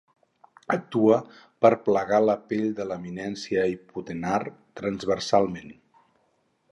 [0.75, 1.17] Actua
[1.65, 4.43] per plegar la pell de l'eminència hipotenar
[4.81, 5.71] transversalment.